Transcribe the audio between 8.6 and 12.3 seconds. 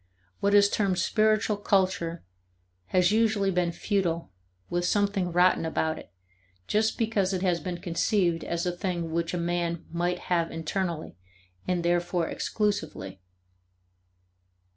a thing which a man might have internally and therefore